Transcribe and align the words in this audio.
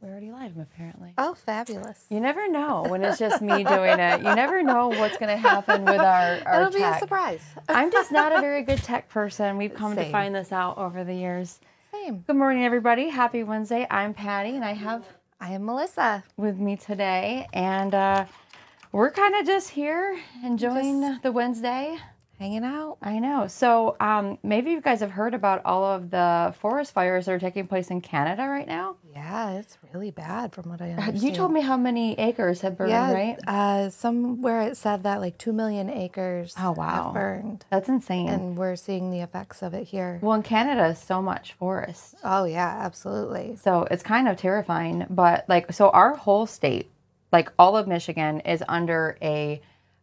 we're 0.00 0.10
already 0.10 0.30
live, 0.30 0.56
apparently. 0.58 1.14
Oh, 1.18 1.34
fabulous. 1.34 2.04
You 2.10 2.20
never 2.20 2.48
know 2.48 2.84
when 2.88 3.02
it's 3.02 3.18
just 3.18 3.40
me 3.40 3.64
doing 3.64 3.98
it. 3.98 4.18
You 4.18 4.34
never 4.34 4.62
know 4.62 4.88
what's 4.88 5.16
going 5.16 5.30
to 5.30 5.36
happen 5.36 5.84
with 5.84 6.00
our, 6.00 6.40
our 6.46 6.60
It'll 6.62 6.72
be 6.72 6.82
a 6.82 6.98
surprise. 6.98 7.42
I'm 7.68 7.90
just 7.90 8.12
not 8.12 8.32
a 8.32 8.40
very 8.40 8.62
good 8.62 8.82
tech 8.82 9.08
person. 9.08 9.56
We've 9.56 9.74
come 9.74 9.96
to 9.96 10.10
find 10.10 10.34
this 10.34 10.52
out 10.52 10.78
over 10.78 11.04
the 11.04 11.14
years. 11.14 11.60
Same. 11.92 12.24
Good 12.26 12.36
morning, 12.36 12.64
everybody. 12.64 13.08
Happy 13.08 13.42
Wednesday. 13.44 13.86
I'm 13.90 14.14
Patty, 14.14 14.56
and 14.56 14.64
I 14.64 14.72
have 14.72 15.06
I 15.40 15.52
am 15.52 15.64
Melissa. 15.64 16.24
with 16.36 16.58
me 16.58 16.76
today, 16.76 17.46
and 17.52 17.94
uh, 17.94 18.24
we're 18.92 19.10
kind 19.10 19.34
of 19.36 19.46
just 19.46 19.70
here 19.70 20.18
enjoying 20.42 21.18
the 21.22 21.32
Wednesday. 21.32 21.98
Hanging 22.44 22.62
out. 22.64 22.98
I 23.00 23.20
know. 23.20 23.46
So 23.46 23.96
um, 24.00 24.36
maybe 24.42 24.70
you 24.70 24.82
guys 24.82 25.00
have 25.00 25.12
heard 25.12 25.32
about 25.32 25.62
all 25.64 25.82
of 25.82 26.10
the 26.10 26.54
forest 26.60 26.92
fires 26.92 27.24
that 27.24 27.32
are 27.32 27.38
taking 27.38 27.66
place 27.66 27.88
in 27.88 28.02
Canada 28.02 28.46
right 28.46 28.66
now. 28.68 28.96
Yeah, 29.14 29.52
it's 29.52 29.78
really 29.94 30.10
bad 30.10 30.52
from 30.52 30.68
what 30.68 30.82
I 30.82 30.90
understand. 30.90 31.22
You 31.22 31.32
told 31.32 31.52
me 31.52 31.62
how 31.62 31.78
many 31.78 32.18
acres 32.18 32.60
have 32.60 32.76
burned, 32.76 32.90
yeah, 32.90 33.10
right? 33.14 33.38
uh, 33.46 33.88
somewhere 33.88 34.60
it 34.60 34.76
said 34.76 35.04
that 35.04 35.22
like 35.22 35.38
two 35.38 35.54
million 35.54 35.88
acres 35.88 36.54
Oh, 36.60 36.72
wow. 36.72 37.04
have 37.04 37.14
burned, 37.14 37.64
That's 37.70 37.88
insane. 37.88 38.28
and 38.28 38.58
we're 38.58 38.76
seeing 38.76 39.10
the 39.10 39.20
effects 39.20 39.62
of 39.62 39.72
it 39.72 39.84
here. 39.86 40.18
well, 40.20 40.34
in 40.34 40.42
Canada 40.42 40.88
is 40.88 40.98
so 40.98 41.22
much 41.22 41.54
forest. 41.54 42.14
Oh 42.24 42.44
yeah, 42.44 42.78
absolutely. 42.82 43.56
So 43.56 43.88
it's 43.90 44.02
kind 44.02 44.28
of 44.28 44.36
terrifying. 44.36 45.06
But 45.08 45.46
like, 45.48 45.72
so 45.72 45.88
our 45.88 46.14
whole 46.14 46.44
state, 46.44 46.90
like 47.32 47.50
all 47.58 47.74
of 47.74 47.88
Michigan, 47.88 48.40
is 48.40 48.62
under 48.68 49.16
a 49.22 49.62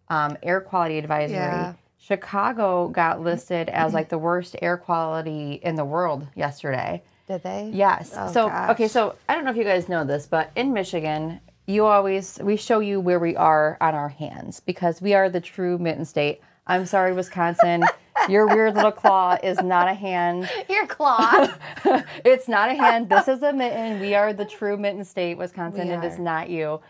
um, 0.09 0.37
air 0.41 0.59
quality 0.59 0.97
advisory. 0.97 1.35
Yeah. 1.35 1.73
Chicago 2.01 2.87
got 2.87 3.17
mm-hmm. 3.17 3.25
listed 3.25 3.69
as 3.69 3.93
like 3.93 4.09
the 4.09 4.17
worst 4.17 4.55
air 4.61 4.75
quality 4.75 5.59
in 5.63 5.75
the 5.75 5.85
world 5.85 6.27
yesterday. 6.35 7.03
Did 7.27 7.43
they? 7.43 7.69
Yes. 7.73 8.13
Oh, 8.17 8.31
so 8.31 8.49
gosh. 8.49 8.71
okay, 8.71 8.87
so 8.87 9.15
I 9.29 9.35
don't 9.35 9.45
know 9.45 9.51
if 9.51 9.57
you 9.57 9.63
guys 9.63 9.87
know 9.87 10.03
this, 10.03 10.25
but 10.25 10.51
in 10.55 10.73
Michigan, 10.73 11.39
you 11.67 11.85
always 11.85 12.39
we 12.41 12.57
show 12.57 12.79
you 12.79 12.99
where 12.99 13.19
we 13.19 13.35
are 13.35 13.77
on 13.79 13.93
our 13.93 14.09
hands 14.09 14.59
because 14.59 14.99
we 14.99 15.13
are 15.13 15.29
the 15.29 15.39
true 15.39 15.77
mitten 15.77 16.03
state. 16.03 16.41
I'm 16.65 16.87
sorry, 16.87 17.13
Wisconsin. 17.13 17.83
Your 18.29 18.47
weird 18.47 18.75
little 18.75 18.91
claw 18.91 19.37
is 19.41 19.61
not 19.61 19.87
a 19.87 19.93
hand. 19.93 20.49
Your 20.69 20.85
claw. 20.87 21.53
it's 22.25 22.47
not 22.47 22.69
a 22.69 22.73
hand. 22.73 23.09
This 23.09 23.27
is 23.27 23.41
a 23.41 23.53
mitten. 23.53 23.99
We 23.99 24.15
are 24.15 24.33
the 24.33 24.45
true 24.45 24.75
mitten 24.75 25.05
state, 25.05 25.37
Wisconsin. 25.37 25.89
It 25.89 26.03
is 26.03 26.19
not 26.19 26.49
you. 26.49 26.81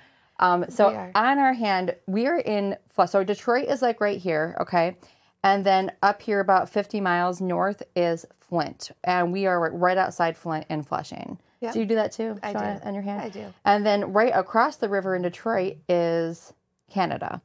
Um, 0.41 0.65
so 0.69 0.87
on 1.15 1.39
our 1.39 1.53
hand, 1.53 1.95
we 2.07 2.27
are 2.27 2.39
in. 2.39 2.75
Fl- 2.89 3.05
So 3.05 3.23
Detroit 3.23 3.67
is 3.69 3.81
like 3.81 4.01
right 4.01 4.17
here, 4.19 4.57
okay, 4.59 4.97
and 5.43 5.65
then 5.65 5.91
up 6.01 6.21
here 6.21 6.39
about 6.39 6.69
50 6.69 6.99
miles 6.99 7.39
north 7.41 7.81
is 7.95 8.25
Flint, 8.35 8.91
and 9.03 9.31
we 9.31 9.45
are 9.45 9.71
right 9.71 9.97
outside 9.97 10.35
Flint 10.35 10.65
in 10.69 10.83
Flushing. 10.83 11.37
Yep. 11.61 11.73
Do 11.73 11.79
you 11.79 11.85
do 11.85 11.95
that 11.95 12.11
too? 12.11 12.39
I 12.41 12.53
do. 12.53 12.59
On 12.87 12.93
your 12.95 13.03
hand. 13.03 13.21
I 13.21 13.29
do. 13.29 13.53
And 13.65 13.85
then 13.85 14.11
right 14.13 14.31
across 14.35 14.77
the 14.77 14.89
river 14.89 15.15
in 15.15 15.21
Detroit 15.21 15.77
is 15.87 16.53
Canada. 16.89 17.39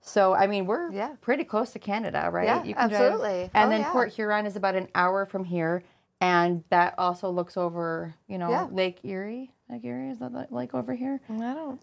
So 0.00 0.34
I 0.34 0.46
mean, 0.48 0.66
we're 0.66 0.90
Yeah. 0.90 1.14
pretty 1.20 1.44
close 1.44 1.70
to 1.72 1.78
Canada, 1.78 2.28
right? 2.32 2.46
Yeah, 2.46 2.62
drive- 2.74 2.92
absolutely. 2.92 3.50
And 3.54 3.66
Oh, 3.66 3.70
then 3.70 3.80
yeah. 3.82 3.92
Port 3.92 4.08
Huron 4.12 4.44
is 4.46 4.56
about 4.56 4.74
an 4.74 4.88
hour 4.96 5.24
from 5.24 5.44
here, 5.44 5.84
and 6.20 6.64
that 6.70 6.94
also 6.98 7.30
looks 7.30 7.56
over, 7.56 8.14
you 8.26 8.38
know, 8.38 8.50
Yeah. 8.50 8.66
Lake 8.72 9.04
Erie. 9.04 9.52
Lake 9.68 9.84
Erie 9.84 10.10
is 10.10 10.18
that 10.18 10.32
the 10.32 10.48
lake 10.50 10.74
over 10.74 10.92
here, 10.94 11.20
I 11.28 11.32
don't. 11.54 11.80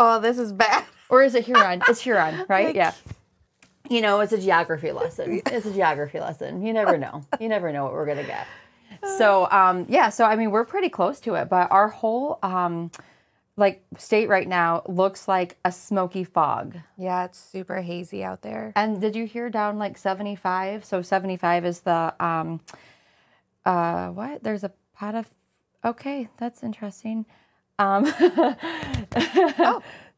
Oh, 0.00 0.20
this 0.20 0.38
is 0.38 0.52
bad. 0.52 0.84
or 1.08 1.22
is 1.22 1.34
it 1.34 1.44
Huron? 1.44 1.82
it's 1.88 2.00
Huron, 2.00 2.46
right? 2.48 2.74
Yeah. 2.74 2.92
You 3.90 4.00
know, 4.00 4.20
it's 4.20 4.32
a 4.32 4.38
geography 4.38 4.92
lesson. 4.92 5.42
It's 5.46 5.66
a 5.66 5.72
geography 5.72 6.20
lesson. 6.20 6.62
You 6.64 6.72
never 6.72 6.96
know. 6.96 7.24
You 7.40 7.48
never 7.48 7.72
know 7.72 7.84
what 7.84 7.94
we're 7.94 8.06
gonna 8.06 8.22
get. 8.22 8.46
So, 9.16 9.50
um, 9.50 9.86
yeah. 9.88 10.08
So, 10.10 10.24
I 10.24 10.36
mean, 10.36 10.50
we're 10.50 10.64
pretty 10.64 10.88
close 10.88 11.20
to 11.20 11.34
it, 11.34 11.48
but 11.48 11.70
our 11.70 11.88
whole 11.88 12.38
um, 12.42 12.90
like 13.56 13.82
state 13.96 14.28
right 14.28 14.46
now 14.46 14.82
looks 14.86 15.26
like 15.26 15.56
a 15.64 15.72
smoky 15.72 16.22
fog. 16.22 16.76
Yeah, 16.96 17.24
it's 17.24 17.38
super 17.38 17.80
hazy 17.82 18.22
out 18.22 18.42
there. 18.42 18.72
And 18.76 19.00
did 19.00 19.16
you 19.16 19.26
hear 19.26 19.50
down 19.50 19.78
like 19.78 19.98
75? 19.98 20.84
So 20.84 21.02
75 21.02 21.64
is 21.64 21.80
the 21.80 22.14
um 22.24 22.60
uh 23.66 24.08
what? 24.08 24.42
There's 24.44 24.64
a 24.64 24.72
pot 24.94 25.14
of 25.16 25.28
Okay, 25.84 26.28
that's 26.38 26.62
interesting. 26.62 27.26
Um 27.78 28.06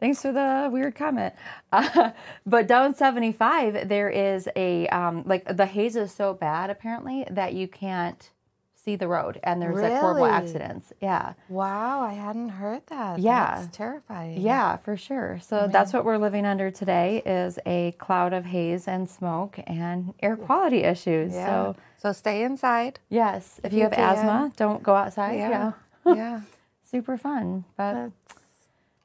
Thanks 0.00 0.22
for 0.22 0.32
the 0.32 0.70
weird 0.72 0.94
comment. 0.94 1.34
Uh, 1.70 2.12
but 2.46 2.66
down 2.66 2.94
75 2.94 3.88
there 3.88 4.08
is 4.08 4.48
a 4.56 4.86
um 4.88 5.22
like 5.26 5.44
the 5.56 5.66
haze 5.66 5.94
is 5.96 6.12
so 6.12 6.32
bad 6.34 6.70
apparently 6.70 7.26
that 7.30 7.52
you 7.54 7.68
can't 7.68 8.30
see 8.74 8.96
the 8.96 9.06
road 9.06 9.38
and 9.44 9.60
there's 9.60 9.76
like 9.76 9.92
horrible 9.92 10.24
accidents. 10.24 10.90
Yeah. 11.02 11.34
Wow, 11.50 12.00
I 12.00 12.14
hadn't 12.14 12.48
heard 12.48 12.80
that. 12.86 13.18
Yeah. 13.18 13.56
That's 13.60 13.76
terrifying. 13.76 14.40
Yeah, 14.40 14.78
for 14.78 14.96
sure. 14.96 15.38
So 15.42 15.68
that's 15.70 15.92
what 15.92 16.06
we're 16.06 16.16
living 16.16 16.46
under 16.46 16.70
today 16.70 17.22
is 17.26 17.58
a 17.66 17.92
cloud 17.98 18.32
of 18.32 18.46
haze 18.46 18.88
and 18.88 19.08
smoke 19.08 19.60
and 19.66 20.14
air 20.22 20.34
quality 20.36 20.78
issues. 20.78 21.34
Yeah. 21.34 21.46
So 21.46 21.76
So 21.98 22.12
stay 22.12 22.42
inside. 22.42 23.00
yes, 23.10 23.60
if 23.62 23.72
you, 23.72 23.78
you 23.80 23.84
have 23.84 23.92
can. 23.92 24.16
asthma, 24.16 24.52
don't 24.56 24.82
go 24.82 24.94
outside. 24.94 25.34
Yeah. 25.36 25.72
Yeah. 26.06 26.14
Yeah. 26.14 26.40
Super 26.90 27.16
fun. 27.16 27.64
But 27.76 27.92
That's 27.94 28.44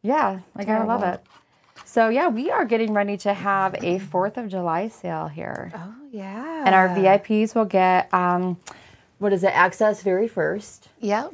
yeah, 0.01 0.39
I 0.55 0.63
gotta 0.63 0.85
love 0.85 1.03
it. 1.03 1.21
So 1.83 2.09
yeah, 2.09 2.29
we 2.29 2.49
are 2.49 2.65
getting 2.65 2.93
ready 2.93 3.17
to 3.17 3.33
have 3.33 3.75
a 3.83 3.99
Fourth 3.99 4.37
of 4.37 4.47
July 4.47 4.87
sale 4.87 5.27
here. 5.27 5.71
oh 5.75 5.93
yeah. 6.11 6.63
And 6.65 6.73
our 6.73 6.89
VIPs 6.89 7.53
will 7.53 7.65
get 7.65 8.11
um 8.13 8.57
what 9.19 9.33
is 9.33 9.43
it, 9.43 9.55
access 9.55 10.01
very 10.03 10.27
first. 10.27 10.89
Yep. 10.99 11.33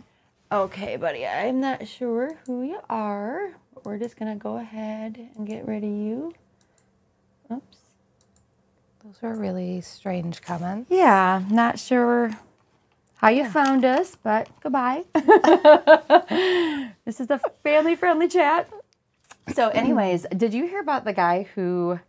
Okay, 0.52 0.98
buddy, 0.98 1.26
I'm 1.26 1.62
not 1.62 1.88
sure 1.88 2.38
who 2.46 2.64
you 2.64 2.80
are. 2.90 3.54
but 3.74 3.86
We're 3.86 3.98
just 3.98 4.18
gonna 4.18 4.36
go 4.36 4.58
ahead 4.58 5.30
and 5.38 5.48
get 5.48 5.66
rid 5.66 5.84
of 5.84 5.90
you. 5.90 6.34
Oops. 7.52 7.78
Those 9.06 9.22
were 9.22 9.36
really 9.36 9.80
strange 9.82 10.42
comments. 10.42 10.92
Yeah, 10.92 11.44
not 11.50 11.80
sure 11.80 12.32
how 13.22 13.30
you 13.30 13.48
found 13.48 13.86
us, 13.86 14.18
but 14.24 14.50
goodbye. 14.62 15.04
this 17.06 17.20
is 17.20 17.30
a 17.30 17.40
family 17.64 17.96
friendly 17.96 18.28
chat. 18.28 18.68
So, 19.54 19.70
anyways, 19.74 20.26
did 20.36 20.56
you 20.56 20.68
hear 20.68 20.80
about 20.80 21.06
the 21.06 21.14
guy 21.14 21.48
who 21.54 22.00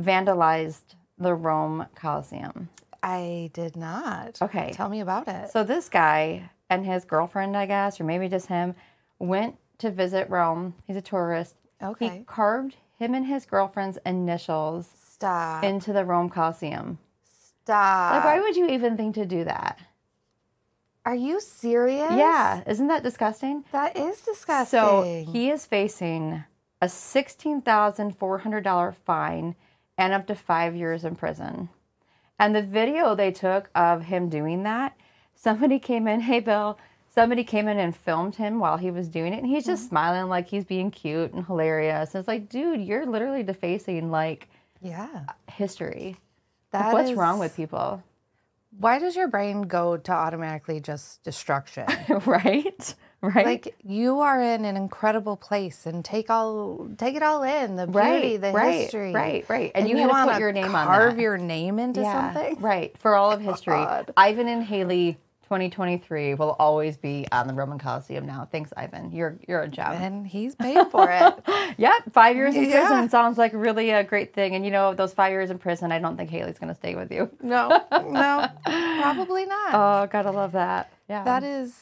vandalized 0.00 0.82
the 1.16 1.34
Rome 1.34 1.86
Coliseum? 1.94 2.68
I 3.02 3.50
did 3.54 3.74
not. 3.74 4.40
Okay. 4.42 4.72
Tell 4.74 4.90
me 4.90 5.00
about 5.00 5.28
it. 5.28 5.50
So, 5.50 5.64
this 5.64 5.88
guy 5.88 6.50
and 6.68 6.84
his 6.84 7.06
girlfriend, 7.06 7.56
I 7.56 7.64
guess, 7.64 7.98
or 7.98 8.04
maybe 8.04 8.28
just 8.28 8.48
him, 8.48 8.74
went 9.18 9.56
to 9.78 9.90
visit 9.90 10.28
Rome. 10.28 10.74
He's 10.86 10.96
a 10.96 11.02
tourist. 11.02 11.56
Okay. 11.82 12.18
He 12.18 12.24
carved 12.24 12.76
him 12.98 13.14
and 13.14 13.26
his 13.26 13.46
girlfriend's 13.46 13.98
initials 14.04 14.90
Stop. 15.08 15.64
into 15.64 15.94
the 15.94 16.04
Rome 16.04 16.28
Coliseum. 16.28 16.98
Stop. 17.62 18.12
Like, 18.12 18.24
why 18.24 18.40
would 18.40 18.56
you 18.56 18.68
even 18.68 18.98
think 18.98 19.14
to 19.14 19.24
do 19.24 19.44
that? 19.44 19.78
Are 21.04 21.14
you 21.14 21.40
serious? 21.40 22.12
Yeah, 22.12 22.62
isn't 22.66 22.86
that 22.88 23.02
disgusting? 23.02 23.64
That 23.72 23.96
is 23.96 24.20
disgusting. 24.20 24.78
So 24.80 25.24
he 25.32 25.50
is 25.50 25.66
facing 25.66 26.44
a 26.80 26.88
sixteen 26.88 27.60
thousand 27.60 28.16
four 28.18 28.38
hundred 28.38 28.62
dollar 28.64 28.92
fine 28.92 29.56
and 29.98 30.12
up 30.12 30.26
to 30.28 30.34
five 30.34 30.74
years 30.76 31.04
in 31.04 31.16
prison. 31.16 31.68
And 32.38 32.54
the 32.54 32.62
video 32.62 33.14
they 33.14 33.30
took 33.32 33.68
of 33.74 34.04
him 34.04 34.28
doing 34.28 34.62
that, 34.62 34.96
somebody 35.34 35.78
came 35.78 36.06
in, 36.06 36.20
hey 36.30 36.38
Bill, 36.40 36.78
somebody 37.08 37.42
came 37.44 37.66
in 37.68 37.78
and 37.78 37.94
filmed 37.96 38.36
him 38.36 38.60
while 38.60 38.76
he 38.76 38.90
was 38.90 39.08
doing 39.08 39.32
it, 39.32 39.38
and 39.38 39.46
he's 39.46 39.64
Mm-hmm. 39.64 39.72
just 39.72 39.88
smiling 39.88 40.28
like 40.28 40.48
he's 40.48 40.64
being 40.64 40.90
cute 40.92 41.32
and 41.32 41.44
hilarious. 41.46 42.14
And 42.14 42.20
it's 42.20 42.28
like, 42.28 42.48
dude, 42.48 42.80
you're 42.80 43.06
literally 43.06 43.42
defacing 43.42 44.10
like 44.12 44.48
yeah. 44.80 45.24
history. 45.50 46.16
Like, 46.72 46.92
what's 46.92 47.10
is- 47.10 47.16
wrong 47.16 47.38
with 47.40 47.56
people? 47.56 48.02
Why 48.78 48.98
does 48.98 49.16
your 49.16 49.28
brain 49.28 49.62
go 49.62 49.96
to 49.96 50.12
automatically 50.12 50.80
just 50.80 51.22
destruction? 51.22 51.86
right? 52.26 52.94
Right? 53.24 53.46
like 53.46 53.76
you 53.84 54.18
are 54.18 54.42
in 54.42 54.64
an 54.64 54.76
incredible 54.76 55.36
place 55.36 55.86
and 55.86 56.04
take 56.04 56.28
all 56.28 56.88
take 56.98 57.14
it 57.14 57.22
all 57.22 57.44
in 57.44 57.76
the 57.76 57.86
beauty, 57.86 57.98
Right, 57.98 58.40
the 58.40 58.50
right, 58.50 58.80
history, 58.80 59.12
right, 59.12 59.48
right. 59.48 59.70
And 59.76 59.88
you 59.88 59.96
had 59.96 60.06
to 60.06 60.08
wanna 60.08 60.32
put 60.32 60.40
your 60.40 60.50
name 60.50 60.74
on 60.74 60.86
carve 60.88 61.20
your 61.20 61.38
name 61.38 61.78
into 61.78 62.02
something. 62.02 62.60
Right. 62.60 62.98
For 62.98 63.14
all 63.14 63.30
of 63.30 63.40
history. 63.40 63.74
God. 63.76 64.12
Ivan 64.16 64.48
and 64.48 64.64
Haley 64.64 65.18
2023 65.52 66.32
will 66.32 66.56
always 66.58 66.96
be 66.96 67.26
on 67.30 67.46
the 67.46 67.52
Roman 67.52 67.78
Coliseum 67.78 68.24
now. 68.24 68.48
Thanks, 68.50 68.72
Ivan. 68.74 69.12
You're 69.12 69.36
you're 69.46 69.60
a 69.60 69.68
gem. 69.68 69.92
And 69.92 70.26
he's 70.26 70.54
paid 70.54 70.86
for 70.90 71.10
it. 71.10 71.34
Yep, 71.78 72.12
five 72.12 72.36
years 72.36 72.54
in 72.54 72.64
Yeah. 72.64 72.80
prison 72.86 73.08
sounds 73.10 73.38
like 73.38 73.52
really 73.54 73.90
a 73.90 74.02
great 74.04 74.34
thing. 74.34 74.54
And 74.54 74.64
you 74.64 74.70
know, 74.70 74.94
those 74.94 75.12
five 75.14 75.30
years 75.32 75.50
in 75.50 75.58
prison, 75.58 75.90
I 75.92 75.98
don't 75.98 76.16
think 76.16 76.28
Haley's 76.30 76.58
gonna 76.58 76.74
stay 76.74 76.94
with 76.94 77.10
you. 77.12 77.30
no, 77.42 77.68
no, 77.92 78.46
probably 78.64 79.44
not. 79.46 79.74
Oh, 79.74 80.06
gotta 80.10 80.30
love 80.30 80.52
that. 80.52 80.90
Yeah. 81.08 81.22
that 81.24 81.42
is 81.44 81.74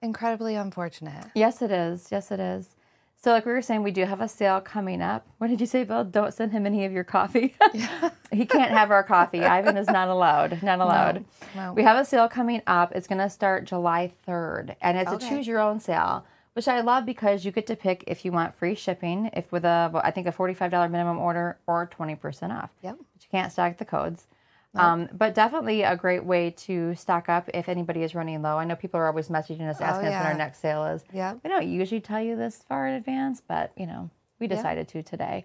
incredibly 0.00 0.54
unfortunate. 0.54 1.24
Yes, 1.34 1.62
it 1.62 1.70
is. 1.72 2.08
Yes, 2.12 2.30
it 2.30 2.38
is. 2.40 2.76
So, 3.20 3.32
like 3.32 3.44
we 3.46 3.52
were 3.52 3.62
saying, 3.62 3.82
we 3.82 3.90
do 3.90 4.04
have 4.04 4.20
a 4.20 4.28
sale 4.28 4.60
coming 4.60 5.02
up. 5.02 5.26
What 5.38 5.48
did 5.48 5.60
you 5.60 5.66
say, 5.66 5.82
Bill? 5.82 6.04
Don't 6.04 6.32
send 6.32 6.52
him 6.52 6.66
any 6.66 6.84
of 6.84 6.92
your 6.92 7.02
coffee. 7.04 7.56
Yeah. 7.74 8.10
he 8.32 8.46
can't 8.46 8.70
have 8.70 8.90
our 8.92 9.02
coffee. 9.02 9.42
Ivan 9.42 9.76
is 9.76 9.88
not 9.88 10.06
allowed. 10.08 10.62
Not 10.62 10.78
allowed. 10.80 11.24
no. 11.56 11.72
We 11.72 11.82
have 11.82 11.98
a 11.98 12.04
sale 12.04 12.28
coming 12.28 12.62
up. 12.68 12.92
It's 12.94 13.08
going 13.08 13.18
to 13.18 13.28
start 13.28 13.64
July 13.64 14.12
3rd, 14.26 14.76
and 14.80 14.96
it's 14.96 15.10
Okay. 15.12 15.26
a 15.26 15.28
choose 15.30 15.46
your 15.48 15.58
own 15.58 15.80
sale, 15.80 16.24
which 16.52 16.68
I 16.68 16.80
love 16.80 17.04
because 17.04 17.44
you 17.44 17.50
get 17.50 17.66
to 17.66 17.76
pick 17.76 18.04
if 18.06 18.24
you 18.24 18.30
want 18.30 18.54
free 18.54 18.74
shipping, 18.76 19.30
if 19.32 19.50
with 19.50 19.64
a, 19.64 19.90
I 20.04 20.12
think, 20.12 20.26
a 20.28 20.32
$45 20.32 20.88
minimum 20.90 21.18
order 21.18 21.58
or 21.66 21.88
20% 21.88 22.50
off. 22.56 22.70
Yep. 22.82 22.96
But 22.98 23.22
you 23.24 23.28
can't 23.32 23.50
stack 23.52 23.78
the 23.78 23.84
codes. 23.84 24.26
Um, 24.74 25.08
but 25.12 25.34
definitely 25.34 25.82
a 25.82 25.96
great 25.96 26.24
way 26.24 26.50
to 26.50 26.94
stock 26.94 27.28
up 27.28 27.48
if 27.54 27.68
anybody 27.68 28.02
is 28.02 28.14
running 28.14 28.42
low. 28.42 28.58
I 28.58 28.64
know 28.64 28.76
people 28.76 29.00
are 29.00 29.06
always 29.06 29.28
messaging 29.28 29.68
us 29.68 29.80
asking 29.80 30.08
us 30.08 30.12
when 30.14 30.22
Oh, 30.22 30.26
our 30.26 30.34
next 30.34 30.58
sale 30.60 30.84
is. 30.84 31.02
Yeah. 31.12 31.34
We 31.42 31.50
don't 31.50 31.66
usually 31.66 32.00
tell 32.00 32.20
you 32.20 32.36
this 32.36 32.62
far 32.68 32.86
in 32.86 32.94
advance, 32.94 33.40
but 33.46 33.72
you 33.76 33.86
know, 33.86 34.10
we 34.38 34.46
decided 34.46 34.86
to 34.88 35.02
today. 35.02 35.44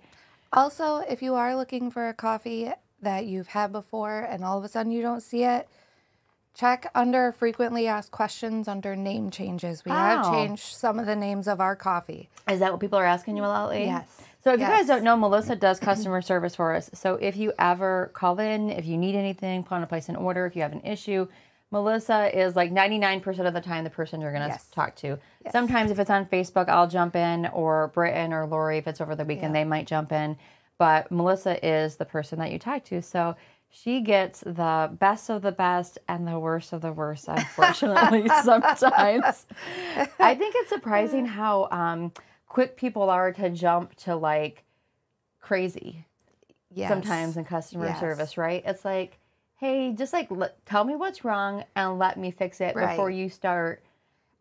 Also, 0.51 0.97
if 0.97 1.21
you 1.21 1.33
are 1.35 1.55
looking 1.55 1.89
for 1.89 2.09
a 2.09 2.13
coffee 2.13 2.71
that 3.01 3.25
you've 3.25 3.47
had 3.47 3.71
before 3.71 4.19
and 4.21 4.43
all 4.43 4.57
of 4.57 4.63
a 4.63 4.67
sudden 4.67 4.91
you 4.91 5.01
don't 5.01 5.21
see 5.21 5.43
it, 5.43 5.67
check 6.53 6.89
under 6.93 7.31
frequently 7.31 7.87
asked 7.87 8.11
questions 8.11 8.67
under 8.67 8.95
name 8.95 9.31
changes. 9.31 9.83
We 9.85 9.91
have 9.91 10.25
Oh. 10.25 10.31
changed 10.31 10.63
some 10.75 10.99
of 10.99 11.05
the 11.05 11.15
names 11.15 11.47
of 11.47 11.59
our 11.59 11.75
coffee. 11.75 12.29
Is 12.49 12.59
that 12.59 12.71
what 12.71 12.79
people 12.79 12.99
are 12.99 13.05
asking 13.05 13.37
you 13.37 13.43
a 13.43 13.47
lot 13.47 13.69
lately? 13.69 13.87
Yes. 13.87 14.21
So 14.43 14.53
if 14.53 14.59
you 14.59 14.67
guys 14.67 14.87
don't 14.87 15.03
know, 15.03 15.15
Melissa 15.15 15.55
does 15.55 15.79
customer 15.79 16.21
service 16.31 16.55
for 16.55 16.75
us. 16.75 16.89
So 16.93 17.15
if 17.15 17.37
you 17.37 17.53
ever 17.57 18.11
call 18.13 18.39
in, 18.39 18.69
if 18.69 18.85
you 18.85 18.97
need 18.97 19.15
anything, 19.15 19.65
want 19.71 19.81
to 19.83 19.87
place 19.87 20.09
an 20.09 20.15
order, 20.15 20.45
if 20.45 20.55
you 20.55 20.61
have 20.61 20.73
an 20.73 20.81
issue, 20.81 21.27
Melissa 21.71 22.29
is 22.37 22.55
like 22.55 22.71
99% 22.71 23.47
of 23.47 23.53
the 23.55 23.61
time 23.61 23.83
the 23.83 23.89
person 23.89 24.21
you're 24.21 24.31
going 24.31 24.43
to 24.43 24.49
Yes. 24.49 24.67
talk 24.69 24.95
to. 24.97 25.17
Sometimes 25.49 25.89
if 25.89 25.97
it's 25.97 26.09
on 26.11 26.25
Facebook, 26.27 26.69
I'll 26.69 26.87
jump 26.87 27.15
in, 27.15 27.47
or 27.47 27.87
Britton 27.95 28.31
or 28.31 28.45
Lori, 28.45 28.77
if 28.77 28.85
it's 28.87 29.01
over 29.01 29.15
the 29.15 29.25
weekend, 29.25 29.55
they 29.55 29.63
might 29.63 29.87
jump 29.87 30.11
in. 30.11 30.37
But 30.77 31.09
Melissa 31.11 31.65
is 31.65 31.95
the 31.95 32.05
person 32.05 32.37
that 32.39 32.51
you 32.51 32.59
talk 32.59 32.83
to. 32.85 33.01
So 33.01 33.35
she 33.75 34.01
gets 34.01 34.41
the 34.41 34.91
best 34.99 35.29
of 35.31 35.41
the 35.41 35.51
best 35.51 35.97
and 36.07 36.27
the 36.27 36.37
worst 36.37 36.73
of 36.73 36.81
the 36.81 36.93
worst, 36.93 37.27
unfortunately, 37.27 38.29
sometimes. 38.43 39.47
I 40.19 40.35
think 40.35 40.53
it's 40.57 40.69
surprising 40.69 41.25
how 41.39 41.67
um, 41.71 42.11
quick 42.47 42.77
people 42.77 43.09
are 43.09 43.31
to 43.33 43.49
jump 43.49 43.95
to 43.95 44.15
like 44.15 44.63
crazy 45.41 46.05
Yes. 46.75 46.87
sometimes 46.89 47.35
in 47.37 47.45
customer 47.45 47.85
Yes. 47.87 47.99
service, 47.99 48.37
right? 48.37 48.61
It's 48.65 48.85
like, 48.85 49.17
hey, 49.57 49.91
just 49.93 50.13
like 50.13 50.27
let, 50.29 50.63
tell 50.67 50.83
me 50.83 50.95
what's 50.95 51.25
wrong 51.25 51.63
and 51.75 51.97
let 51.97 52.17
me 52.17 52.29
fix 52.31 52.61
it 52.61 52.75
Right. 52.75 52.91
before 52.91 53.09
you 53.09 53.27
start. 53.29 53.83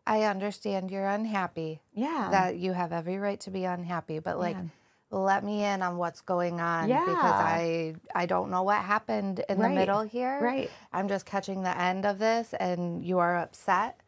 I 0.05 0.23
understand 0.23 0.91
you're 0.91 1.07
unhappy. 1.07 1.79
Yeah. 1.93 2.29
That 2.31 2.57
you 2.57 2.73
have 2.73 2.91
every 2.93 3.17
right 3.17 3.39
to 3.41 3.51
be 3.51 3.65
unhappy, 3.65 4.19
but 4.19 4.37
like 4.37 4.55
Yeah. 4.57 4.63
Let 5.13 5.43
me 5.43 5.63
in 5.63 5.81
on 5.81 5.97
what's 5.97 6.21
going 6.21 6.59
on 6.59 6.87
because 6.89 7.39
I 7.39 7.95
I 8.15 8.25
don't 8.25 8.49
know 8.51 8.63
what 8.63 8.79
happened 8.83 9.43
in 9.47 9.59
Right. 9.59 9.69
the 9.69 9.75
middle 9.75 10.01
here. 10.01 10.39
Right. 10.41 10.71
I'm 10.91 11.07
just 11.07 11.25
catching 11.25 11.63
the 11.63 11.77
end 11.79 12.05
of 12.05 12.19
this 12.19 12.53
and 12.59 13.03
you 13.05 13.19
are 13.19 13.37
upset. 13.37 13.99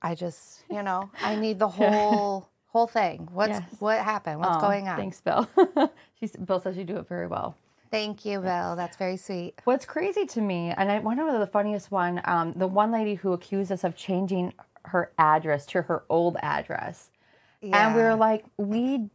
I 0.00 0.14
just, 0.14 0.64
you 0.70 0.82
know, 0.82 1.10
I 1.22 1.36
need 1.36 1.58
the 1.58 1.68
whole 1.78 2.48
whole 2.68 2.86
thing. 2.86 3.28
What's 3.32 3.50
Yes. 3.50 3.62
what 3.80 3.98
happened? 4.00 4.40
What's 4.40 4.56
Aw, 4.56 4.60
going 4.60 4.88
on? 4.88 4.96
Thanks, 4.96 5.20
Bill. 5.20 5.48
She's, 6.18 6.32
Bill 6.32 6.60
says 6.60 6.76
you 6.76 6.84
do 6.84 6.96
it 6.96 7.08
very 7.08 7.26
well. 7.26 7.54
Thank 7.90 8.24
you, 8.24 8.40
Bill. 8.40 8.74
That's 8.74 8.96
very 8.96 9.18
sweet. 9.18 9.60
What's 9.64 9.84
crazy 9.84 10.24
to 10.24 10.40
me, 10.40 10.70
and 10.74 10.90
I 10.90 10.98
one 11.00 11.18
of 11.18 11.38
the 11.38 11.46
funniest 11.46 11.90
one, 11.90 12.22
um, 12.24 12.54
the 12.56 12.66
one 12.66 12.90
lady 12.90 13.16
who 13.16 13.34
accused 13.34 13.70
us 13.70 13.84
of 13.84 13.94
changing 13.94 14.54
her 14.86 15.12
address 15.18 15.66
to 15.66 15.82
her 15.82 16.04
old 16.08 16.36
address. 16.42 17.10
And 17.62 17.94
we 17.94 18.00
Yeah. 18.00 18.08
were 18.10 18.14
like, 18.16 18.44
we 18.56 19.10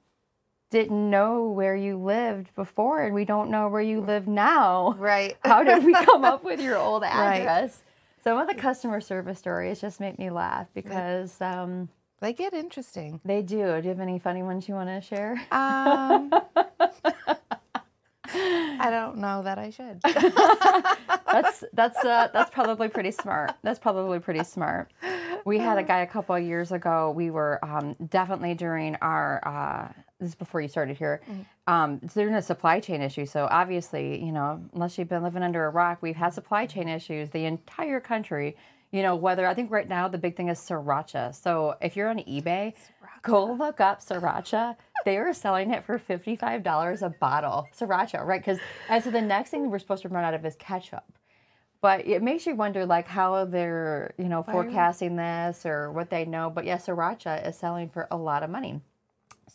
didn't 0.69 1.09
know 1.09 1.43
where 1.49 1.75
you 1.75 1.97
lived 1.97 2.53
before, 2.55 3.01
and 3.03 3.13
we 3.15 3.25
don't 3.25 3.49
know 3.49 3.67
where 3.69 3.81
you 3.81 4.01
live 4.01 4.27
now. 4.27 4.95
Right. 4.97 5.37
How 5.43 5.63
did 5.63 5.83
we 5.85 5.93
come 5.93 6.23
up 6.25 6.43
with 6.43 6.59
your 6.61 6.77
old 6.77 7.01
Right. 7.03 7.39
address? 7.41 7.83
Some 8.23 8.37
of 8.37 8.47
the 8.47 8.55
customer 8.55 8.99
service 8.99 9.39
stories 9.39 9.79
just 9.79 9.99
make 9.99 10.19
me 10.19 10.29
laugh 10.29 10.67
because 10.73 11.39
um, 11.39 11.87
They 12.19 12.33
get 12.33 12.53
interesting. 12.53 13.21
they 13.23 13.41
do. 13.41 13.79
Do 13.79 13.83
you 13.83 13.89
have 13.89 13.99
any 14.01 14.19
funny 14.19 14.43
ones 14.43 14.67
you 14.67 14.73
want 14.75 14.89
to 14.89 14.99
share? 15.01 15.33
Um 15.51 16.31
I 18.79 18.89
don't 18.91 19.17
know 19.17 19.41
that 19.43 19.57
I 19.57 19.69
should. 19.69 20.01
that's 21.31 21.63
that's 21.73 22.03
uh, 22.03 22.27
that's 22.33 22.51
probably 22.51 22.89
pretty 22.89 23.11
smart. 23.11 23.51
That's 23.63 23.79
probably 23.79 24.19
pretty 24.19 24.43
smart. 24.43 24.91
We 25.45 25.57
had 25.59 25.77
a 25.77 25.83
guy 25.83 25.99
a 26.01 26.07
couple 26.07 26.35
of 26.35 26.43
years 26.43 26.71
ago. 26.71 27.11
We 27.15 27.31
were 27.31 27.63
um, 27.63 27.95
definitely 28.09 28.53
during 28.53 28.95
our 29.01 29.41
uh, 29.47 30.01
this 30.19 30.29
is 30.29 30.35
before 30.35 30.61
you 30.61 30.67
started 30.67 30.97
here. 30.97 31.21
Um, 31.67 31.99
it's 32.01 32.15
during 32.15 32.33
a 32.33 32.41
supply 32.41 32.79
chain 32.79 33.01
issue. 33.01 33.25
So 33.25 33.47
obviously, 33.51 34.23
you 34.23 34.31
know, 34.31 34.61
unless 34.73 34.97
you've 34.97 35.09
been 35.09 35.23
living 35.23 35.43
under 35.43 35.65
a 35.65 35.69
rock, 35.69 35.99
we've 36.01 36.15
had 36.15 36.33
supply 36.33 36.65
chain 36.65 36.87
issues. 36.87 37.29
The 37.29 37.45
entire 37.45 37.99
country. 37.99 38.55
You 38.89 39.03
know, 39.03 39.17
whether 39.17 39.45
I 39.45 39.53
think 39.53 39.69
right 39.69 39.87
now 39.87 40.07
the 40.07 40.17
big 40.17 40.37
thing 40.37 40.47
is 40.47 40.59
sriracha. 40.59 41.35
So 41.35 41.75
if 41.81 41.97
you're 41.97 42.07
on 42.07 42.19
eBay, 42.19 42.73
go 43.21 43.51
look 43.51 43.81
up 43.81 43.99
sriracha. 43.99 44.77
They 45.03 45.17
are 45.17 45.33
selling 45.33 45.71
it 45.71 45.83
for 45.83 45.99
fifty-five 45.99 46.63
dollars 46.63 47.01
a 47.01 47.09
bottle, 47.09 47.67
sriracha, 47.77 48.25
right? 48.25 48.39
Because 48.39 48.59
and 48.89 49.03
so 49.03 49.11
the 49.11 49.21
next 49.21 49.49
thing 49.49 49.69
we're 49.69 49.79
supposed 49.79 50.03
to 50.03 50.09
run 50.09 50.23
out 50.23 50.33
of 50.33 50.45
is 50.45 50.55
ketchup 50.55 51.03
but 51.79 52.07
it 52.07 52.23
makes 52.23 52.47
you 52.47 52.55
wonder 52.55 52.85
like 52.87 53.07
how 53.07 53.45
they're 53.45 54.13
you 54.17 54.27
know 54.27 54.41
forecasting 54.41 55.15
this 55.15 55.65
or 55.65 55.91
what 55.91 56.09
they 56.09 56.25
know 56.25 56.49
but 56.49 56.65
yeah 56.65 56.77
sriracha 56.77 57.47
is 57.47 57.55
selling 57.55 57.87
for 57.87 58.07
a 58.09 58.17
lot 58.17 58.41
of 58.41 58.49
money 58.49 58.81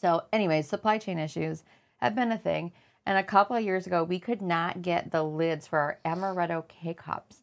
so 0.03 0.25
anyways 0.33 0.69
supply 0.69 0.99
chain 0.99 1.19
issues 1.19 1.65
have 1.97 2.15
been 2.15 2.33
a 2.33 2.39
thing. 2.39 2.73
And 3.07 3.19
a 3.19 3.23
couple 3.23 3.57
of 3.57 3.65
years 3.65 3.87
ago 3.87 4.05
we 4.05 4.19
could 4.19 4.43
not 4.43 4.83
get 4.83 5.11
the 5.11 5.23
lids 5.23 5.67
for 5.67 5.79
our 5.79 5.99
amaretto 6.05 6.67
k-cups. 6.69 7.37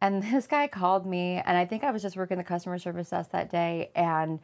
And 0.00 0.22
this 0.22 0.46
guy 0.46 0.68
called 0.68 1.06
me 1.06 1.42
and 1.44 1.56
i 1.58 1.64
think 1.64 1.82
i 1.82 1.90
was 1.90 2.02
just 2.02 2.16
working 2.16 2.38
the 2.38 2.44
customer 2.44 2.78
service 2.78 3.10
desk 3.10 3.32
that 3.32 3.50
day 3.50 3.90
and 3.94 4.38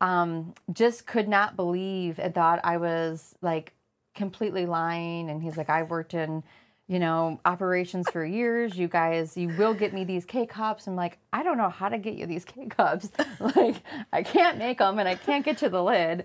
um, 0.00 0.54
just 0.72 1.06
could 1.06 1.28
not 1.28 1.54
believe 1.54 2.18
and 2.18 2.34
thought 2.34 2.60
i 2.64 2.78
was 2.78 3.34
like 3.42 3.74
completely 4.14 4.66
lying. 4.66 5.28
And 5.28 5.42
he's 5.42 5.56
like 5.56 5.68
I've 5.68 5.90
worked 5.90 6.14
in 6.14 6.42
you 6.86 6.98
know 6.98 7.40
operations 7.44 8.08
for 8.10 8.24
years. 8.24 8.76
You 8.76 8.88
guys 8.88 9.36
you 9.36 9.48
will 9.48 9.74
get 9.74 9.92
me 9.92 10.04
these 10.04 10.24
k 10.24 10.46
cups 10.46 10.86
i'm 10.86 10.96
like 10.96 11.18
i 11.32 11.42
don't 11.42 11.56
know 11.56 11.70
how 11.70 11.88
to 11.88 11.98
get 11.98 12.14
you 12.14 12.26
these 12.26 12.44
k 12.44 12.66
cups 12.66 13.08
like 13.56 13.76
i 14.12 14.22
can't 14.22 14.58
make 14.58 14.78
them 14.78 14.98
and 14.98 15.08
i 15.08 15.14
can't 15.14 15.44
get 15.44 15.62
you 15.62 15.68
the 15.68 15.82
lid 15.82 16.24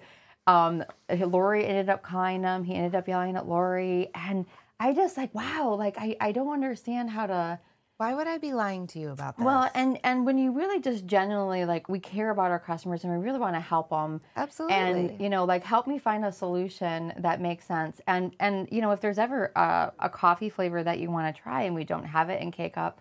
um 0.49 0.83
lori 1.27 1.65
ended 1.65 1.89
up 1.89 2.01
calling 2.01 2.43
him. 2.43 2.63
He 2.63 2.73
ended 2.73 2.95
up 2.95 3.07
yelling 3.07 3.35
at 3.35 3.47
lori. 3.47 4.09
And 4.15 4.45
i 4.79 4.93
just 4.93 5.17
like 5.17 5.33
wow 5.35 5.75
like 5.77 5.95
i, 5.97 6.15
I 6.21 6.31
don't 6.31 6.53
understand 6.53 7.09
how 7.09 7.27
to 7.27 7.59
Why 7.97 8.13
would 8.13 8.27
I 8.27 8.37
be 8.37 8.53
lying 8.53 8.87
to 8.87 8.99
you 8.99 9.09
about 9.09 9.35
this? 9.35 9.43
well 9.43 9.69
and 9.75 9.99
and 10.05 10.25
when 10.25 10.37
you 10.37 10.53
really 10.53 10.79
just 10.79 11.05
genuinely 11.05 11.65
like 11.65 11.89
we 11.89 11.99
care 11.99 12.29
about 12.29 12.49
our 12.51 12.59
customers 12.59 13.03
and 13.03 13.11
we 13.11 13.19
really 13.25 13.39
want 13.39 13.55
to 13.55 13.59
help 13.59 13.89
them 13.89 14.21
absolutely. 14.37 14.77
and 14.77 15.21
you 15.21 15.29
know 15.29 15.43
like 15.43 15.63
help 15.65 15.85
me 15.85 15.99
find 15.99 16.23
a 16.23 16.31
solution 16.31 17.13
that 17.17 17.41
makes 17.41 17.65
sense. 17.65 17.99
And 18.07 18.33
and 18.39 18.69
you 18.71 18.81
know 18.81 18.91
if 18.91 19.01
there's 19.01 19.19
ever 19.19 19.51
a, 19.55 19.91
a 19.99 20.09
coffee 20.09 20.49
flavor 20.49 20.81
that 20.81 20.99
you 20.99 21.11
want 21.11 21.25
to 21.35 21.41
try 21.41 21.63
and 21.63 21.75
we 21.75 21.83
don't 21.83 22.05
have 22.05 22.29
it 22.29 22.41
in 22.41 22.51
k 22.51 22.69
cup 22.69 22.99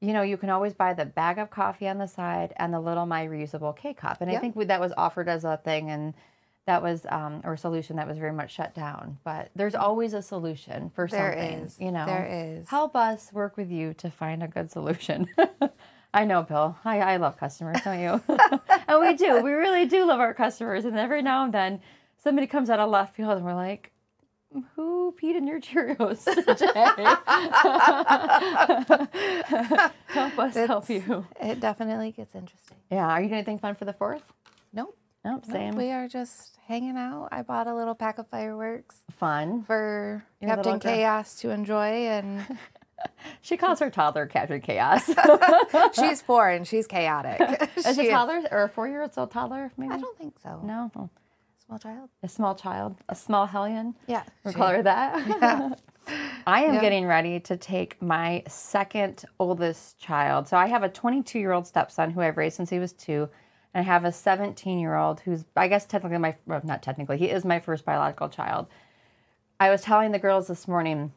you 0.00 0.12
know 0.12 0.22
you 0.22 0.36
can 0.36 0.50
always 0.50 0.74
buy 0.74 0.92
the 0.92 1.06
bag 1.06 1.38
of 1.38 1.48
coffee 1.50 1.86
on 1.86 1.98
the 1.98 2.08
side 2.08 2.52
and 2.56 2.74
the 2.74 2.80
little 2.80 3.06
my 3.06 3.24
reusable 3.26 3.76
k 3.76 3.94
cup. 3.94 4.20
And 4.20 4.28
i 4.28 4.38
think 4.38 4.56
we, 4.56 4.64
that 4.64 4.80
was 4.80 4.92
offered 4.96 5.28
as 5.28 5.44
a 5.44 5.56
thing 5.58 5.90
and 5.90 6.14
that 6.66 6.82
was 6.82 7.04
um, 7.08 7.40
or 7.44 7.54
a 7.54 7.58
solution 7.58 7.96
that 7.96 8.06
was 8.06 8.18
very 8.18 8.32
much 8.32 8.52
shut 8.54 8.74
down 8.74 9.18
but 9.24 9.50
there's 9.56 9.74
always 9.74 10.14
a 10.14 10.22
solution 10.22 10.90
for 10.94 11.06
There 11.08 11.32
something 11.32 11.58
is. 11.64 11.76
you 11.80 11.90
know 11.92 12.06
There 12.06 12.26
is. 12.60 12.68
help 12.68 12.94
us 12.96 13.32
work 13.32 13.56
with 13.56 13.70
you 13.70 13.94
to 13.94 14.10
find 14.10 14.42
a 14.42 14.48
good 14.48 14.70
solution 14.70 15.28
I 16.14 16.26
know, 16.26 16.42
Bill. 16.42 16.76
I, 16.84 17.00
I 17.00 17.16
love 17.16 17.38
customers, 17.38 17.78
don't 17.82 17.98
you? 17.98 18.20
and 18.86 19.00
we 19.00 19.14
do. 19.14 19.40
We 19.42 19.52
really 19.52 19.86
do 19.86 20.04
love 20.04 20.20
our 20.20 20.34
customers. 20.34 20.84
And 20.84 20.98
every 20.98 21.22
now 21.22 21.42
and 21.44 21.54
then, 21.54 21.80
somebody 22.18 22.46
comes 22.46 22.68
out 22.68 22.78
of 22.80 22.90
left 22.90 23.16
field 23.16 23.34
and 23.38 23.46
we're 23.46 23.54
like, 23.54 23.92
who 24.76 25.14
peed 25.18 25.36
in 25.36 25.46
your 25.46 25.58
Cheerios 25.58 26.24
today? 26.58 27.06
help 30.08 30.38
us 30.38 30.54
help 30.54 30.90
you. 30.90 31.24
It 31.40 31.60
definitely 31.60 32.10
gets 32.12 32.34
interesting. 32.34 32.76
Yeah. 32.90 33.06
Are 33.08 33.20
you 33.22 33.28
doing 33.28 33.38
anything 33.38 33.58
fun 33.58 33.74
for 33.74 33.86
the 33.86 33.94
fourth? 33.94 34.22
Nope. 34.72 34.94
Nope. 35.24 35.46
Same. 35.46 35.76
We 35.76 35.90
are 35.90 36.08
just 36.08 36.58
hanging 36.66 36.96
out. 36.96 37.28
I 37.30 37.42
bought 37.42 37.66
a 37.68 37.74
little 37.74 37.94
pack 37.94 38.18
of 38.18 38.26
fireworks 38.28 38.96
Fun. 39.10 39.62
for 39.64 40.24
Your 40.40 40.50
Captain. 40.54 40.80
Chaos 40.80 41.36
to 41.40 41.50
enjoy, 41.50 42.06
and 42.08 42.44
She 43.40 43.56
calls 43.56 43.80
her 43.80 43.90
toddler 43.90 44.26
Captain 44.26 44.60
Chaos. 44.60 45.10
she's 45.94 46.22
four 46.22 46.48
and 46.48 46.66
she's 46.66 46.86
chaotic. 46.86 47.40
Is 47.76 47.96
She 47.96 48.06
a 48.08 48.10
toddler 48.10 48.42
or 48.52 48.62
a 48.64 48.68
four-year-old 48.68 49.10
still 49.12 49.26
toddler? 49.26 49.72
Maybe. 49.76 49.92
I 49.92 49.98
don't 49.98 50.16
think 50.16 50.38
so. 50.40 50.60
No. 50.64 50.90
Oh, 50.96 51.10
Small 51.66 51.78
child. 51.78 52.10
A 52.22 52.28
small 52.28 52.54
child, 52.54 52.96
a 53.08 53.14
small 53.16 53.46
hellion. 53.46 53.94
Yeah. 54.06 54.22
We'll 54.44 54.52
she- 54.52 54.58
call 54.58 54.68
her 54.68 54.82
that. 54.82 55.26
Yeah. 55.26 55.74
I 56.46 56.64
am 56.64 56.74
Yeah. 56.74 56.80
getting 56.80 57.06
ready 57.06 57.40
to 57.40 57.56
take 57.56 58.00
my 58.02 58.42
second 58.48 59.24
oldest 59.40 59.98
child. 59.98 60.46
So 60.48 60.56
I 60.56 60.66
have 60.66 60.82
a 60.82 60.88
22 60.88 61.38
year 61.38 61.52
old 61.52 61.66
stepson 61.66 62.10
who 62.10 62.20
I've 62.20 62.36
raised 62.36 62.56
since 62.56 62.70
he 62.70 62.78
was 62.80 62.92
two. 62.92 63.28
And 63.74 63.84
I 63.84 63.86
have 63.86 64.04
a 64.04 64.12
17 64.12 64.78
year 64.78 64.96
old 64.96 65.20
who's, 65.20 65.44
I 65.56 65.68
guess, 65.68 65.86
technically 65.86 66.18
my, 66.18 66.36
well, 66.46 66.60
not 66.64 66.82
technically, 66.82 67.18
he 67.18 67.30
is 67.30 67.44
my 67.44 67.60
first 67.60 67.84
biological 67.84 68.28
child. 68.28 68.66
I 69.58 69.70
was 69.70 69.82
telling 69.82 70.12
the 70.12 70.18
girls 70.18 70.48
this 70.48 70.66
morning, 70.66 71.12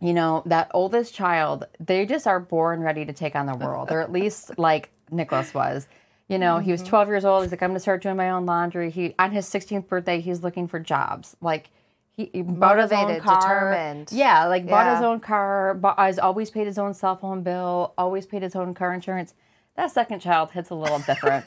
you 0.00 0.12
know, 0.12 0.42
that 0.46 0.70
oldest 0.74 1.14
child, 1.14 1.66
they 1.80 2.04
just 2.04 2.26
are 2.26 2.40
born 2.40 2.80
ready 2.80 3.04
to 3.04 3.12
take 3.12 3.34
on 3.34 3.46
the 3.46 3.56
world, 3.56 3.90
or 3.90 4.00
at 4.00 4.12
least 4.12 4.58
like 4.58 4.90
Nicholas 5.10 5.54
was. 5.54 5.86
You 6.28 6.38
know, 6.38 6.58
he 6.58 6.72
was 6.72 6.80
mm-hmm. 6.80 6.90
12 6.90 7.08
years 7.08 7.24
old. 7.24 7.44
He's 7.44 7.52
like, 7.52 7.62
I'm 7.62 7.70
going 7.70 7.76
to 7.76 7.80
start 7.80 8.02
doing 8.02 8.16
my 8.16 8.30
own 8.30 8.46
laundry. 8.46 8.90
He 8.90 9.14
on 9.18 9.30
his 9.30 9.46
16th 9.46 9.86
birthday, 9.86 10.20
he's 10.20 10.42
looking 10.42 10.66
for 10.66 10.80
jobs. 10.80 11.36
Like 11.40 11.70
he, 12.16 12.30
he 12.32 12.42
bought 12.42 12.78
his 12.78 12.90
own 12.90 13.02
Motivated, 13.02 13.22
car. 13.22 13.40
determined. 13.40 14.08
Yeah, 14.10 14.46
like 14.46 14.66
bought 14.66 14.96
his 14.96 15.04
own 15.04 15.20
car. 15.20 15.74
Bought, 15.74 15.98
has 15.98 16.18
always 16.18 16.50
paid 16.50 16.66
his 16.66 16.78
own 16.78 16.94
cell 16.94 17.16
phone 17.16 17.42
bill. 17.42 17.94
Always 17.96 18.26
paid 18.26 18.42
his 18.42 18.56
own 18.56 18.74
car 18.74 18.92
insurance. 18.92 19.34
That 19.76 19.90
second 19.90 20.20
child 20.20 20.50
hits 20.50 20.70
a 20.70 20.74
little 20.74 20.98
different. 21.00 21.46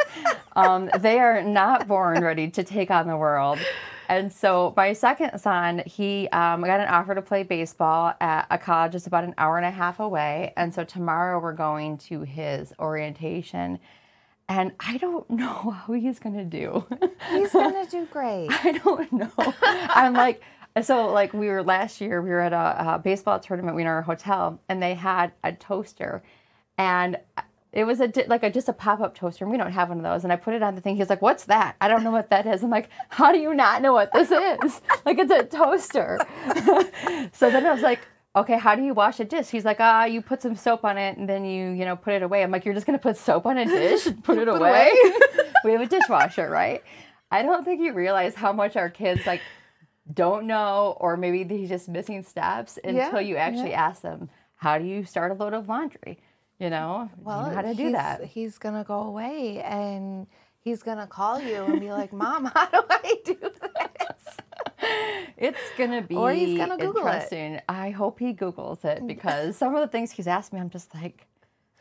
um, 0.55 0.89
they 0.99 1.19
are 1.19 1.41
not 1.41 1.87
born 1.87 2.23
ready 2.23 2.49
to 2.51 2.63
take 2.63 2.91
on 2.91 3.07
the 3.07 3.17
world. 3.17 3.59
And 4.07 4.33
so 4.33 4.73
my 4.75 4.93
second 4.93 5.37
son, 5.39 5.83
he 5.85 6.27
um, 6.29 6.61
got 6.61 6.79
an 6.79 6.87
offer 6.87 7.13
to 7.13 7.21
play 7.21 7.43
baseball 7.43 8.13
at 8.19 8.47
a 8.49 8.57
college 8.57 8.93
that's 8.93 9.05
about 9.05 9.23
an 9.23 9.35
hour 9.37 9.57
and 9.57 9.65
a 9.65 9.71
half 9.71 9.99
away. 9.99 10.51
And 10.57 10.73
so 10.73 10.83
tomorrow 10.83 11.39
we're 11.39 11.53
going 11.53 11.99
to 11.99 12.21
his 12.21 12.73
orientation. 12.79 13.77
And 14.47 14.71
I 14.79 14.97
don't 14.97 15.29
know 15.29 15.69
how 15.69 15.93
he's 15.93 16.17
going 16.17 16.35
to 16.37 16.43
do. 16.43 16.85
He's 17.29 17.51
gonna 17.51 17.85
do 17.91 18.07
great. 18.07 18.47
I 18.49 18.79
don't 18.83 19.11
know. 19.13 19.31
I'm 19.61 20.13
like, 20.13 20.41
so 20.81 21.11
like 21.11 21.33
we 21.33 21.47
were 21.47 21.63
last 21.63 22.01
year, 22.01 22.21
we 22.21 22.29
were 22.29 22.39
at 22.39 22.53
a, 22.53 22.95
a 22.95 22.99
baseball 22.99 23.39
tournament. 23.39 23.75
We 23.75 23.83
were 23.83 23.89
in 23.89 23.93
our 23.93 24.01
hotel, 24.01 24.59
and 24.67 24.81
they 24.81 24.95
had 24.95 25.33
a 25.43 25.51
toaster, 25.51 26.23
and 26.77 27.17
it 27.71 27.83
was 27.83 27.99
a 27.99 28.07
di- 28.07 28.25
like 28.25 28.43
a 28.43 28.49
just 28.49 28.67
a 28.69 28.73
pop 28.73 28.99
up 28.99 29.15
toaster. 29.15 29.45
And 29.45 29.51
we 29.51 29.57
don't 29.57 29.71
have 29.71 29.89
one 29.89 29.99
of 29.99 30.03
those. 30.03 30.23
And 30.23 30.33
I 30.33 30.35
put 30.35 30.53
it 30.53 30.63
on 30.63 30.75
the 30.75 30.81
thing. 30.81 30.95
He's 30.95 31.09
like, 31.09 31.21
"What's 31.21 31.45
that? 31.45 31.75
I 31.79 31.87
don't 31.87 32.03
know 32.03 32.11
what 32.11 32.29
that 32.31 32.47
is." 32.47 32.63
I'm 32.63 32.69
like, 32.69 32.89
"How 33.09 33.31
do 33.31 33.37
you 33.37 33.53
not 33.53 33.81
know 33.81 33.93
what 33.93 34.11
this 34.11 34.31
is? 34.31 34.81
like 35.05 35.19
it's 35.19 35.31
a 35.31 35.43
toaster." 35.43 36.19
so 37.33 37.49
then 37.49 37.65
I 37.65 37.71
was 37.71 37.81
like. 37.81 37.99
Okay, 38.35 38.59
how 38.59 38.75
do 38.75 38.83
you 38.83 38.93
wash 38.93 39.19
a 39.19 39.25
dish? 39.25 39.49
He's 39.49 39.65
like, 39.65 39.77
ah, 39.79 40.05
you 40.05 40.21
put 40.21 40.43
some 40.43 40.55
soap 40.55 40.85
on 40.85 40.99
it 40.99 41.17
and 41.17 41.27
then 41.27 41.43
you, 41.43 41.71
you 41.71 41.83
know, 41.83 41.95
put 41.95 42.13
it 42.13 42.21
away. 42.21 42.43
I'm 42.43 42.51
like, 42.51 42.63
you're 42.63 42.75
just 42.75 42.85
gonna 42.85 42.99
put 42.99 43.17
soap 43.17 43.47
on 43.47 43.57
a 43.57 43.65
dish 43.65 44.05
and 44.05 44.23
put 44.23 44.37
it 44.37 44.47
away? 44.47 44.91
we 45.63 45.71
have 45.71 45.81
a 45.81 45.87
dishwasher, 45.87 46.47
right? 46.47 46.83
I 47.31 47.41
don't 47.41 47.65
think 47.65 47.81
you 47.81 47.91
realize 47.91 48.35
how 48.35 48.53
much 48.53 48.75
our 48.75 48.87
kids 48.87 49.25
like 49.25 49.41
don't 50.13 50.45
know, 50.45 50.95
or 50.99 51.17
maybe 51.17 51.43
they're 51.43 51.67
just 51.67 51.89
missing 51.89 52.21
steps 52.21 52.77
until 52.83 53.19
Yeah, 53.19 53.19
you 53.19 53.35
actually 53.35 53.73
ask 53.73 54.03
them, 54.03 54.29
how 54.55 54.77
do 54.77 54.85
you 54.85 55.05
start 55.05 55.31
a 55.31 55.33
load 55.33 55.55
of 55.55 55.67
laundry? 55.67 56.19
You 56.59 56.69
know, 56.69 57.09
Do 57.15 57.21
you 57.21 57.25
know 57.27 57.49
how 57.55 57.61
to 57.61 57.73
do 57.73 57.91
that. 57.91 58.23
He's 58.25 58.57
gonna 58.57 58.83
go 58.83 59.01
away 59.01 59.61
and 59.61 60.27
he's 60.59 60.83
gonna 60.83 61.07
call 61.07 61.39
you 61.41 61.63
and 61.63 61.79
be 61.79 61.91
like, 61.91 62.11
"Mom, 62.11 62.45
how 62.53 62.65
do 62.65 62.81
I 62.89 63.15
do 63.23 63.35
this?" 63.39 64.37
It's 65.37 65.59
gonna 65.77 66.01
be 66.01 66.15
Or 66.15 66.33
he's 66.33 66.57
gonna 66.57 66.77
Google 66.77 67.07
it. 67.07 67.13
interesting. 67.13 67.61
I 67.69 67.91
hope 67.91 68.19
he 68.19 68.33
Googles 68.33 68.83
it 68.83 69.07
because 69.07 69.55
some 69.55 69.73
of 69.73 69.79
the 69.81 69.87
things 69.87 70.11
he's 70.11 70.27
asked 70.27 70.51
me, 70.51 70.59
I'm 70.59 70.69
just 70.69 70.93
like, 70.93 71.27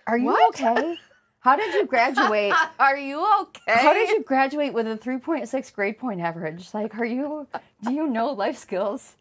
are 0.06 0.16
you 0.16 0.26
What? 0.26 0.54
okay? 0.54 0.96
How 1.40 1.56
did 1.56 1.72
you 1.74 1.86
graduate? 1.86 2.52
Are 2.80 2.96
you 2.96 3.24
okay? 3.42 3.72
How 3.80 3.92
did 3.94 4.08
you 4.08 4.22
graduate 4.24 4.72
with 4.74 4.88
a 4.88 4.96
3.6 4.98 5.72
grade 5.72 5.96
point 5.96 6.20
average? 6.20 6.74
Like, 6.74 6.96
are 6.98 7.04
you, 7.04 7.46
do 7.82 7.92
you 7.92 8.08
know 8.08 8.32
life 8.32 8.58
skills? 8.58 9.14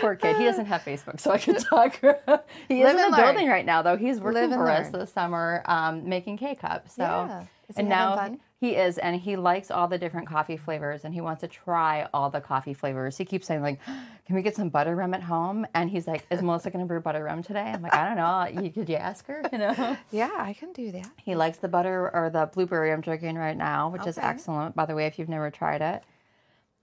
Poor 0.00 0.14
kid. 0.16 0.36
He 0.36 0.44
doesn't 0.44 0.66
have 0.66 0.82
Facebook, 0.82 1.20
so 1.20 1.30
I 1.32 1.38
can 1.38 1.54
talk. 1.60 1.94
he 2.68 2.82
is 2.82 2.90
in 2.90 2.96
the 2.96 3.08
learn. 3.08 3.20
building 3.20 3.48
right 3.48 3.66
now, 3.66 3.82
though. 3.82 3.96
He's 3.96 4.20
working 4.20 4.50
Live 4.50 4.58
for 4.58 4.70
us 4.70 4.90
this 4.90 5.12
summer, 5.12 5.62
um, 5.66 6.08
making 6.08 6.38
K 6.38 6.54
cups. 6.54 6.94
So, 6.94 7.02
Yeah. 7.02 7.44
And 7.76 7.88
now 7.88 8.14
fun? 8.14 8.38
he 8.60 8.76
is, 8.76 8.96
and 8.98 9.20
he 9.20 9.34
likes 9.34 9.72
all 9.72 9.88
the 9.88 9.98
different 9.98 10.28
coffee 10.28 10.56
flavors, 10.56 11.04
and 11.04 11.12
he 11.12 11.20
wants 11.20 11.40
to 11.40 11.48
try 11.48 12.06
all 12.14 12.30
the 12.30 12.40
coffee 12.40 12.74
flavors. 12.74 13.16
He 13.18 13.24
keeps 13.24 13.44
saying 13.48 13.60
like, 13.60 13.80
"Can 13.84 14.36
we 14.36 14.42
get 14.42 14.54
some 14.54 14.68
butter 14.68 14.94
rum 14.94 15.14
at 15.14 15.22
home?" 15.24 15.66
And 15.74 15.90
he's 15.90 16.06
like, 16.06 16.24
"Is 16.30 16.42
Melissa 16.42 16.70
going 16.70 16.84
to 16.84 16.86
brew 16.88 17.00
butter 17.00 17.24
rum 17.24 17.42
today?" 17.42 17.62
I'm 17.74 17.82
like, 17.82 17.92
"I 17.92 18.06
don't 18.06 18.16
know. 18.16 18.62
You, 18.62 18.70
could 18.70 18.88
you 18.88 18.94
ask 18.94 19.26
her?" 19.26 19.42
You 19.52 19.58
know. 19.58 19.96
Yeah, 20.12 20.30
I 20.36 20.52
can 20.52 20.72
do 20.74 20.92
that. 20.92 21.10
He 21.24 21.34
likes 21.34 21.58
the 21.58 21.66
butter 21.66 22.08
or 22.14 22.30
the 22.30 22.46
blueberry 22.46 22.92
I'm 22.92 23.00
drinking 23.00 23.34
right 23.36 23.56
now, 23.56 23.88
which 23.88 24.06
is 24.06 24.16
excellent. 24.16 24.76
By 24.76 24.86
the 24.86 24.94
way, 24.94 25.06
if 25.06 25.18
you've 25.18 25.28
never 25.28 25.50
tried 25.50 25.82
it, 25.82 26.04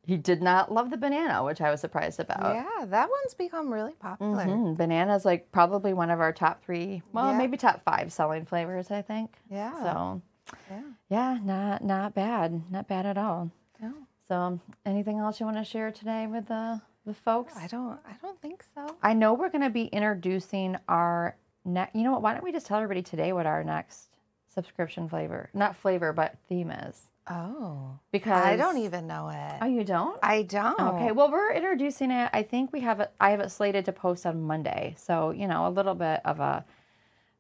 he 0.06 0.18
did 0.18 0.42
not 0.42 0.72
love 0.72 0.90
the 0.90 0.98
banana, 0.98 1.44
which 1.44 1.62
I 1.62 1.72
was 1.72 1.80
surprised 1.82 2.20
about. 2.20 2.56
yeah, 2.56 2.86
that 2.86 3.10
one's 3.10 3.34
become 3.34 3.72
really 3.72 3.94
popular. 3.94 4.46
Mm, 4.46 4.76
banana's 4.78 5.24
like 5.26 5.52
probably 5.52 5.94
one 5.94 6.10
of 6.10 6.20
our 6.20 6.34
top 6.34 6.64
three, 6.64 7.02
well, 7.14 7.32
Yeah. 7.32 7.38
maybe 7.38 7.56
top 7.58 7.82
five 7.84 8.12
selling 8.12 8.46
flavors, 8.46 8.92
I 8.92 9.02
think. 9.02 9.38
Yeah. 9.50 9.74
So, 9.82 10.22
Yeah. 10.70 10.82
yeah, 11.10 11.38
not 11.44 11.84
not 11.84 12.14
bad, 12.14 12.70
not 12.72 12.88
bad 12.88 13.06
at 13.06 13.18
all. 13.18 13.50
No, 13.80 13.94
So, 14.28 14.60
anything 14.86 15.20
else 15.20 15.40
you 15.40 15.46
want 15.46 15.58
to 15.58 15.64
share 15.64 15.92
today 15.92 16.28
with 16.28 16.48
the 16.48 16.82
the 17.06 17.14
folks? 17.14 17.56
I 17.58 17.68
don't. 17.68 18.00
I 18.06 18.14
don't 18.22 18.42
think 18.42 18.64
so. 18.76 18.96
I 19.02 19.14
know 19.14 19.34
we're 19.34 19.50
going 19.50 19.64
to 19.64 19.70
be 19.70 19.86
introducing 19.88 20.78
our 20.88 21.36
next. 21.66 21.96
You 21.96 22.04
know 22.04 22.12
what? 22.14 22.22
Why 22.22 22.34
don't 22.34 22.44
we 22.44 22.52
just 22.54 22.66
tell 22.66 22.78
everybody 22.78 23.02
today 23.02 23.34
what 23.34 23.46
our 23.46 23.64
next 23.64 24.10
subscription 24.48 25.10
flavor, 25.10 25.50
not 25.54 25.76
flavor, 25.76 26.14
but 26.14 26.38
theme 26.48 26.72
is? 26.72 27.10
Oh, 27.30 28.00
Because 28.12 28.44
I 28.44 28.56
don't 28.56 28.78
even 28.78 29.08
know 29.08 29.30
it. 29.30 29.60
Oh, 29.62 29.66
you 29.66 29.84
don't? 29.84 30.20
I 30.22 30.42
don't. 30.44 30.80
Okay, 30.80 31.12
well, 31.12 31.32
we're 31.32 31.54
introducing 31.54 32.12
it. 32.12 32.30
I 32.34 32.44
think 32.44 32.74
we 32.74 32.82
have 32.82 33.00
it. 33.00 33.12
I 33.20 33.30
have 33.32 33.40
it 33.40 33.50
slated 33.50 33.86
to 33.86 33.92
post 33.94 34.26
on 34.26 34.42
Monday, 34.44 34.96
so 34.98 35.32
you 35.32 35.48
know, 35.48 35.68
a 35.68 35.70
little 35.70 35.96
bit 35.96 36.22
of 36.26 36.40
a, 36.40 36.66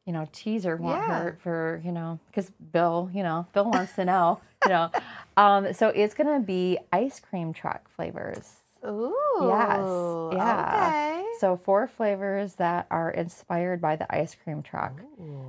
you 0.05 0.13
know, 0.13 0.27
teaser 0.31 0.77
won't 0.77 1.01
Yeah. 1.01 1.07
hurt 1.07 1.41
for 1.41 1.81
you 1.83 1.91
know, 1.91 2.19
because 2.27 2.49
Bill, 2.71 3.09
you 3.13 3.23
know, 3.23 3.45
Bill 3.53 3.65
wants 3.65 3.93
to 3.95 4.05
know, 4.05 4.39
you 4.63 4.69
know, 4.69 4.89
um, 5.37 5.73
so 5.73 5.89
it's 5.89 6.13
gonna 6.13 6.39
be 6.39 6.77
ice 6.91 7.19
cream 7.19 7.51
truck 7.53 7.89
flavors. 7.89 8.57
Ooh. 8.85 9.13
Yes. 9.41 9.89
Yeah. 10.31 10.89
Okay. 10.93 11.25
So 11.39 11.57
four 11.57 11.87
flavors 11.87 12.55
that 12.55 12.85
are 12.91 13.09
inspired 13.11 13.81
by 13.81 13.95
the 13.95 14.13
ice 14.13 14.35
cream 14.35 14.61
truck. 14.61 15.01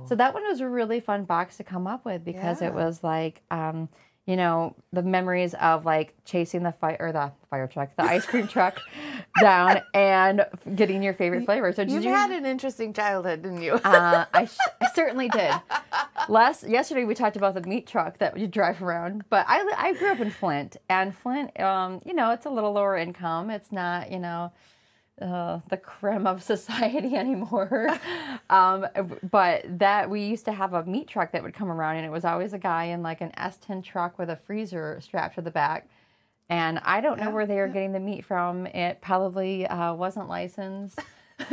So 0.07 0.15
that 0.15 0.33
one 0.33 0.43
was 0.43 0.59
a 0.59 0.69
really 0.69 0.99
fun 0.99 1.25
box 1.25 1.57
to 1.57 1.63
come 1.63 1.87
up 1.87 2.05
with 2.05 2.23
because 2.23 2.61
it 2.61 2.73
was 2.73 3.03
like, 3.03 3.41
um, 3.49 3.89
you 4.25 4.35
know, 4.35 4.75
the 4.91 5.03
memories 5.03 5.53
of 5.55 5.85
like 5.85 6.15
chasing 6.25 6.63
the 6.63 6.71
fire 6.71 6.97
or 6.99 7.11
the 7.11 7.31
fire 7.51 7.67
truck, 7.67 7.95
the 7.95 8.03
ice 8.03 8.25
cream 8.25 8.47
truck 8.47 8.79
down 9.39 9.81
and 9.93 10.45
getting 10.75 11.03
your 11.03 11.13
favorite 11.13 11.45
flavor. 11.45 11.71
So 11.71 11.83
did 11.83 11.91
You've 11.93 12.03
you? 12.05 12.09
had 12.09 12.31
an 12.31 12.45
interesting 12.45 12.91
childhood, 12.91 13.43
didn't 13.43 13.61
you? 13.61 13.73
uh, 13.73 14.25
I, 14.33 14.45
sh- 14.45 14.57
I 14.81 14.87
certainly 14.95 15.29
did. 15.29 15.53
Last 16.27 16.67
yesterday 16.67 17.03
we 17.05 17.13
talked 17.13 17.37
about 17.37 17.53
the 17.53 17.61
meat 17.61 17.85
truck 17.85 18.17
that 18.17 18.37
you 18.37 18.47
drive 18.47 18.81
around, 18.81 19.25
but 19.29 19.45
I 19.47 19.59
I 19.77 19.93
grew 19.93 20.11
up 20.11 20.19
in 20.19 20.31
Flint, 20.31 20.77
and 20.89 21.15
Flint, 21.15 21.59
um, 21.59 22.01
you 22.03 22.13
know, 22.13 22.31
it's 22.31 22.47
a 22.47 22.49
little 22.49 22.71
lower 22.73 22.97
income. 22.97 23.51
It's 23.51 23.71
not, 23.71 24.11
you 24.11 24.17
know, 24.19 24.51
uh, 25.21 25.59
the 25.69 25.77
creme 25.77 26.27
of 26.27 26.43
society 26.53 27.15
anymore. 27.15 27.89
um, 28.49 28.85
but 29.31 29.63
that 29.79 30.09
we 30.09 30.23
used 30.25 30.45
to 30.45 30.51
have 30.51 30.73
a 30.73 30.83
meat 30.85 31.07
truck 31.07 31.31
that 31.31 31.41
would 31.43 31.53
come 31.53 31.69
around, 31.71 31.97
and 31.97 32.05
it 32.05 32.11
was 32.11 32.25
always 32.25 32.53
a 32.53 32.57
guy 32.59 32.85
in 32.85 33.01
like 33.03 33.21
an 33.21 33.31
S10 33.37 33.83
truck 33.83 34.17
with 34.19 34.29
a 34.29 34.35
freezer 34.35 34.99
strapped 35.01 35.35
to 35.35 35.41
the 35.41 35.51
back. 35.51 35.87
And 36.49 36.79
I 36.79 37.01
don't 37.01 37.17
know 37.19 37.27
Yeah, 37.29 37.33
where 37.33 37.45
they 37.47 37.55
were 37.55 37.67
getting 37.67 37.91
the 37.91 37.99
meat 37.99 38.23
from. 38.23 38.67
It 38.67 39.01
probably 39.01 39.65
uh, 39.65 39.93
wasn't 39.95 40.29
licensed. 40.29 40.99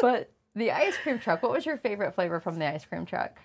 but 0.00 0.30
the 0.54 0.70
ice 0.72 0.96
cream 1.02 1.18
truck, 1.18 1.42
what 1.42 1.52
was 1.52 1.66
your 1.66 1.76
favorite 1.78 2.14
flavor 2.14 2.40
from 2.40 2.58
the 2.58 2.66
ice 2.66 2.84
cream 2.84 3.04
truck? 3.06 3.40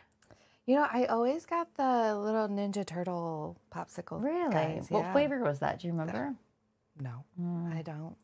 you 0.66 0.76
know, 0.76 0.88
I 0.90 1.06
always 1.08 1.46
got 1.46 1.74
the 1.76 2.16
little 2.18 2.48
Ninja 2.48 2.86
Turtle 2.86 3.58
popsicle. 3.74 4.24
Really? 4.24 4.50
Guys, 4.54 4.86
What 4.90 5.02
yeah. 5.02 5.12
flavor 5.12 5.40
was 5.44 5.60
that? 5.60 5.80
Do 5.80 5.88
you 5.88 5.94
remember? 5.94 6.36
No, 7.02 7.24
Mm. 7.42 7.76
I 7.78 7.82
don't. 7.82 8.16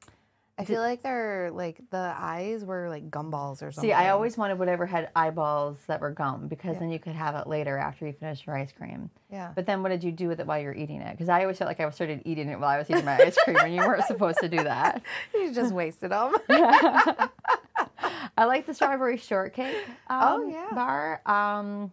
I 0.57 0.65
feel 0.65 0.81
like 0.81 1.01
they're 1.01 1.51
like 1.53 1.79
the 1.89 2.13
eyes 2.17 2.65
were 2.65 2.89
like 2.89 3.09
gumballs 3.09 3.61
or 3.63 3.71
something. 3.71 3.89
See, 3.89 3.93
I 3.93 4.09
always 4.09 4.37
wanted 4.37 4.59
whatever 4.59 4.85
had 4.85 5.09
eyeballs 5.15 5.77
that 5.87 6.01
were 6.01 6.11
gum 6.11 6.49
because 6.49 6.77
then 6.79 6.89
you 6.91 6.99
could 6.99 7.13
have 7.15 7.33
it 7.35 7.47
later 7.47 7.77
after 7.77 8.05
you 8.05 8.11
finish 8.11 8.45
your 8.45 8.57
ice 8.57 8.73
cream. 8.73 9.09
Yeah. 9.31 9.53
But 9.55 9.65
then 9.65 9.81
what 9.83 9.87
did 9.89 10.03
you 10.03 10.11
do 10.11 10.27
with 10.27 10.41
it 10.41 10.45
while 10.47 10.59
you 10.59 10.65
were 10.67 10.73
eating 10.75 10.99
it? 10.99 11.11
Because 11.13 11.29
I 11.29 11.43
always 11.43 11.57
felt 11.57 11.69
like 11.69 11.79
I 11.79 11.89
started 11.91 12.23
eating 12.25 12.49
it 12.49 12.59
while 12.59 12.67
I 12.71 12.77
was 12.77 12.89
eating 12.89 13.05
my 13.05 13.15
ice 13.15 13.37
cream 13.41 13.55
and 13.55 13.73
you 13.73 13.79
weren't 13.79 14.03
supposed 14.03 14.39
to 14.39 14.49
do 14.49 14.61
that. 14.63 15.01
you 15.33 15.53
just 15.53 15.73
wasted 15.73 16.11
them. 16.11 16.35
I 18.37 18.45
like 18.45 18.65
the 18.65 18.73
strawberry 18.73 19.15
shortcake 19.17 19.75
um, 20.09 20.21
Oh, 20.21 20.49
yeah. 20.49 20.67
bar. 20.73 21.21
Um, 21.25 21.91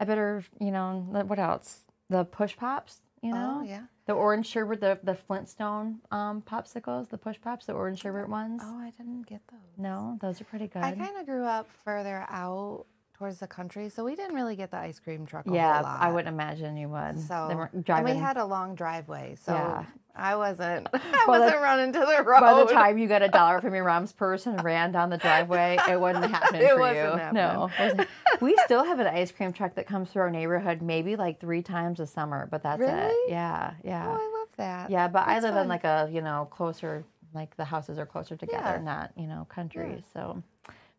I 0.00 0.04
better, 0.04 0.44
you 0.60 0.70
know, 0.70 0.98
what 1.26 1.38
else? 1.38 1.80
The 2.10 2.24
push 2.26 2.56
pops, 2.56 3.00
you 3.22 3.32
know? 3.32 3.58
Oh 3.60 3.62
yeah. 3.64 3.82
The 4.06 4.12
orange 4.14 4.46
sherbet, 4.48 4.80
the, 4.80 4.98
the 5.04 5.14
Flintstone 5.14 6.00
um, 6.10 6.42
popsicles, 6.42 7.08
the 7.08 7.18
push 7.18 7.36
pops, 7.40 7.66
the 7.66 7.72
orange 7.72 8.00
sherbet 8.00 8.28
ones. 8.28 8.60
Oh, 8.64 8.78
I 8.78 8.90
didn't 8.90 9.26
get 9.26 9.40
those. 9.50 9.60
No, 9.78 10.18
those 10.20 10.40
are 10.40 10.44
pretty 10.44 10.66
good. 10.66 10.82
I 10.82 10.92
kind 10.92 11.16
of 11.18 11.24
grew 11.26 11.44
up 11.44 11.68
further 11.84 12.26
out 12.28 12.86
towards 13.14 13.38
the 13.38 13.46
country, 13.46 13.88
so 13.88 14.04
we 14.04 14.16
didn't 14.16 14.34
really 14.34 14.56
get 14.56 14.72
the 14.72 14.76
ice 14.78 14.98
cream 14.98 15.24
truck. 15.24 15.46
A 15.46 15.54
Yeah, 15.54 15.74
whole 15.74 15.82
lot. 15.84 16.02
I 16.02 16.10
wouldn't 16.10 16.34
imagine 16.34 16.76
you 16.76 16.88
would. 16.88 17.20
So 17.20 17.46
were 17.54 17.70
and 17.72 17.84
driving. 17.84 18.16
we 18.16 18.20
had 18.20 18.36
a 18.36 18.44
long 18.44 18.74
driveway, 18.74 19.36
so 19.40 19.52
Yeah. 19.52 19.84
I 20.14 20.36
wasn't. 20.36 20.88
I 20.92 20.98
the- 20.98 21.24
wasn't 21.26 21.60
running 21.62 21.92
to 21.94 21.98
the 22.00 22.22
road. 22.22 22.40
By 22.40 22.54
the 22.64 22.66
time 22.72 22.98
you 22.98 23.08
got 23.08 23.22
a 23.22 23.28
dollar 23.28 23.60
from 23.60 23.74
your 23.74 23.84
mom's 23.86 24.12
purse 24.24 24.46
and 24.46 24.62
ran 24.62 24.92
down 24.92 25.10
the 25.10 25.16
driveway, 25.18 25.78
it 25.88 25.98
wasn't 26.00 26.30
happening 26.30 26.62
It 26.62 26.70
for 26.70 26.78
wasn't 26.80 26.96
you. 27.14 27.18
happening. 27.18 27.42
No, 27.42 27.70
wasn't. 27.78 28.08
we 28.40 28.56
still 28.64 28.84
have 28.84 28.98
an 29.00 29.06
ice 29.06 29.32
cream 29.32 29.52
truck 29.52 29.74
that 29.76 29.86
comes 29.86 30.10
through 30.10 30.22
our 30.22 30.30
neighborhood 30.30 30.82
maybe 30.82 31.16
like 31.16 31.40
three 31.40 31.62
times 31.62 31.98
a 32.00 32.06
summer, 32.06 32.46
but 32.50 32.62
that's 32.62 32.80
it. 32.80 32.84
Really? 32.84 33.30
Yeah, 33.32 33.72
yeah, 33.84 34.06
Oh, 34.06 34.12
I 34.12 34.38
love 34.38 34.48
that. 34.56 34.90
yeah. 34.90 35.08
But 35.08 35.26
I 35.26 35.40
live 35.40 35.54
fun. 35.54 35.62
in 35.62 35.68
like 35.68 35.84
a 35.84 36.08
you 36.12 36.20
know 36.20 36.46
closer, 36.50 37.04
like 37.34 37.56
the 37.56 37.64
houses 37.64 37.98
are 37.98 38.06
closer 38.06 38.36
together, 38.36 38.74
Yeah. 38.76 38.82
not 38.82 39.12
you 39.16 39.26
know 39.26 39.46
country. 39.48 40.04
So, 40.12 40.42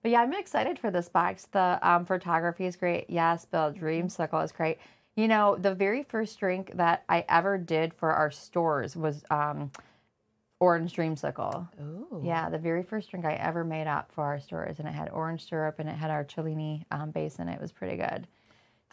but 0.01 0.09
yeah, 0.11 0.21
I'm 0.21 0.33
excited 0.33 0.79
for 0.79 0.89
this 0.89 1.07
box. 1.07 1.45
The 1.51 1.77
um, 1.81 2.05
photography 2.05 2.65
is 2.65 2.75
great. 2.75 3.05
Yes, 3.09 3.45
Bill 3.45 3.71
Dreamsicle 3.71 4.43
is 4.43 4.51
great. 4.51 4.79
You 5.15 5.27
know, 5.27 5.55
the 5.55 5.75
very 5.75 6.03
first 6.03 6.39
drink 6.39 6.71
that 6.75 7.03
I 7.07 7.23
ever 7.29 7.57
did 7.57 7.93
for 7.93 8.11
our 8.11 8.31
stores 8.31 8.95
was 8.95 9.23
um, 9.29 9.71
orange 10.59 10.95
dreamsicle. 10.95 11.67
Ooh. 11.79 12.21
Yeah, 12.23 12.49
the 12.49 12.57
very 12.57 12.81
first 12.83 13.11
drink 13.11 13.25
I 13.25 13.33
ever 13.33 13.63
made 13.63 13.85
up 13.85 14.11
for 14.11 14.23
our 14.23 14.39
stores, 14.39 14.79
and 14.79 14.87
it 14.87 14.93
had 14.93 15.09
orange 15.09 15.47
syrup 15.47 15.77
and 15.79 15.87
it 15.87 15.95
had 15.95 16.09
our 16.09 16.23
Cellini 16.23 16.85
um, 16.91 17.11
base 17.11 17.35
in 17.37 17.47
it. 17.47 17.55
It 17.55 17.61
was 17.61 17.71
pretty 17.71 17.97
good. 17.97 18.27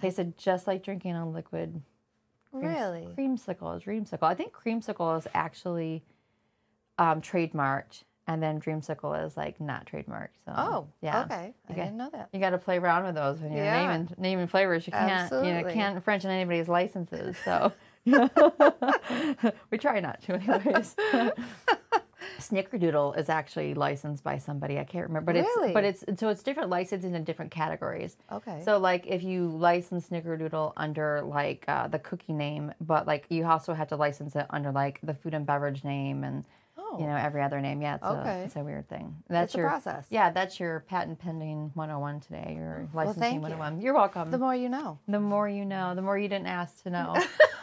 Tasted 0.00 0.37
just 0.37 0.67
like 0.67 0.83
drinking 0.83 1.15
a 1.17 1.29
liquid 1.29 1.81
creams- 2.50 2.67
Really? 2.81 3.15
creamsicle. 3.17 3.83
Dreamsicle. 3.83 4.23
I 4.25 4.35
think 4.35 4.53
creamsicle 4.53 5.17
is 5.19 5.27
actually 5.33 6.03
um, 6.99 7.23
trademarked, 7.23 8.03
and 8.30 8.40
then 8.40 8.60
dreamsicle 8.60 9.26
is 9.26 9.37
like 9.37 9.60
not 9.60 9.87
trademarked. 9.87 10.37
So 10.44 10.52
Oh, 10.56 10.87
yeah. 11.02 11.25
Okay. 11.25 11.52
I 11.68 11.72
Okay. 11.72 11.82
didn't 11.82 11.96
know 11.96 12.10
that. 12.12 12.28
You 12.32 12.38
got 12.38 12.50
to 12.50 12.58
play 12.58 12.78
around 12.78 13.04
with 13.04 13.16
those 13.16 13.40
when 13.40 13.50
you're 13.52 13.64
Yeah. 13.64 13.88
naming 13.88 14.08
naming 14.18 14.46
flavors. 14.46 14.87
You 14.87 14.92
can't 14.92 15.30
you 15.32 15.38
know 15.38 15.44
Absolutely. 15.49 15.72
can't 15.72 15.96
infringe 15.96 16.25
on 16.25 16.30
anybody's 16.30 16.68
licenses. 16.68 17.37
So 17.44 17.72
we 18.06 19.78
try 19.78 19.99
not 19.99 20.22
to, 20.22 20.34
anyways. 20.34 20.94
Snickerdoodle 22.38 23.18
is 23.18 23.28
actually 23.28 23.75
licensed 23.75 24.22
by 24.22 24.38
somebody. 24.38 24.78
I 24.78 24.84
can't 24.84 25.08
remember, 25.08 25.32
but 25.32 25.37
it's 25.40 25.72
but 25.75 25.84
it's 25.84 26.20
so 26.20 26.28
it's 26.28 26.42
different 26.44 26.70
licensing 26.70 27.14
in 27.14 27.25
different 27.25 27.50
categories. 27.50 28.16
Okay. 28.30 28.62
So 28.64 28.78
like 28.78 29.06
if 29.08 29.22
you 29.25 29.49
license 29.49 30.08
Snickerdoodle 30.08 30.72
under 30.76 31.20
like 31.22 31.64
uh, 31.66 31.88
the 31.88 31.99
cookie 31.99 32.32
name, 32.32 32.72
but 32.80 33.06
like 33.08 33.26
you 33.28 33.44
also 33.46 33.75
have 33.75 33.88
to 33.88 33.96
license 33.96 34.37
it 34.37 34.46
under 34.50 34.70
like 34.70 35.00
the 35.02 35.14
food 35.14 35.34
and 35.34 35.44
beverage 35.44 35.82
name 35.84 36.22
and 36.25 36.44
oh. 36.92 36.99
you 36.99 37.06
know 37.06 37.16
every 37.16 37.42
other 37.42 37.61
name. 37.61 37.80
Yeah, 37.82 37.97
it's, 37.97 38.04
Okay. 38.04 38.40
a, 38.40 38.44
it's 38.44 38.56
a 38.56 38.64
weird 38.64 38.88
thing. 38.88 39.16
That's 39.28 39.50
It's 39.50 39.54
a 39.54 39.59
your 39.59 39.68
process. 39.68 40.06
Yeah, 40.11 40.30
that's 40.30 40.59
your 40.61 40.80
patent 40.88 41.18
pending 41.18 41.70
101 41.75 42.20
today. 42.20 42.54
Your 42.56 42.88
licensing 42.92 43.20
thank 43.20 43.35
you. 43.37 43.40
101. 43.40 43.80
You're 43.80 43.94
welcome. 43.94 44.30
the 44.30 44.38
more 44.38 44.54
you 44.54 44.68
know. 44.68 44.99
The 45.09 45.20
more 45.20 45.49
you 45.49 45.64
know, 45.64 45.94
the 45.94 46.02
more 46.02 46.18
you 46.18 46.28
didn't 46.28 46.47
ask 46.49 46.82
to 46.82 46.90
know. 46.90 47.16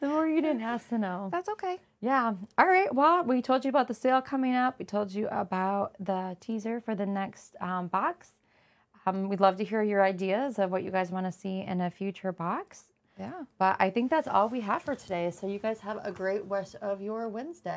the 0.00 0.08
more 0.08 0.26
you 0.26 0.40
didn't 0.40 0.62
ask 0.62 0.88
to 0.90 0.98
know. 0.98 1.28
That's 1.32 1.48
okay. 1.50 1.78
Yeah. 2.00 2.34
All 2.58 2.66
right. 2.66 2.92
Well, 2.94 3.24
we 3.24 3.42
told 3.42 3.64
you 3.64 3.68
about 3.68 3.88
the 3.88 3.94
sale 3.94 4.20
coming 4.20 4.54
up. 4.54 4.78
We 4.78 4.84
told 4.84 5.12
you 5.12 5.28
about 5.28 5.94
the 6.00 6.36
teaser 6.40 6.80
for 6.80 6.94
the 6.94 7.06
next 7.06 7.56
um, 7.60 7.88
box. 7.88 8.30
Um, 9.06 9.28
we'd 9.28 9.40
love 9.40 9.56
to 9.56 9.64
hear 9.64 9.82
your 9.82 10.02
ideas 10.04 10.58
of 10.58 10.70
what 10.70 10.82
you 10.84 10.90
guys 10.90 11.10
want 11.10 11.26
to 11.26 11.32
see 11.32 11.60
in 11.60 11.80
a 11.80 11.90
future 11.90 12.32
box. 12.32 12.84
Yeah. 13.18 13.44
But 13.58 13.76
I 13.78 13.90
think 13.90 14.10
that's 14.10 14.28
all 14.28 14.48
we 14.48 14.60
have 14.62 14.82
for 14.82 14.94
today. 14.94 15.30
So 15.30 15.46
you 15.46 15.58
guys 15.58 15.80
have 15.80 15.98
a 16.02 16.12
great 16.12 16.44
rest 16.46 16.76
of 16.76 17.00
your 17.00 17.28
Wednesday. 17.28 17.70